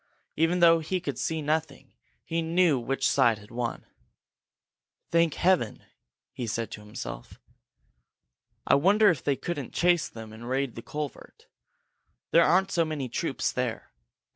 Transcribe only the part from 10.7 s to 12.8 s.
the culvert. There aren't